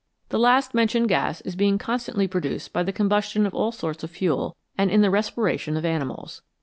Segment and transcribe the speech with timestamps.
[0.29, 4.03] The last mentioned gas is being constantly produced by the com bustion of all sorts
[4.03, 6.41] of fuel, and in the respiration of animals.